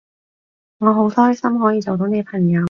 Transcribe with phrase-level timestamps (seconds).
[0.79, 2.59] 我好開心可以做到你朋友